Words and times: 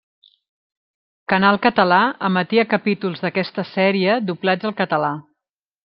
Canal 1.33 1.59
Català 1.67 2.01
emetia 2.31 2.65
capítols 2.73 3.23
d'aquesta 3.27 3.67
sèrie 3.77 4.21
doblats 4.33 4.71
al 4.73 4.79
català. 4.85 5.17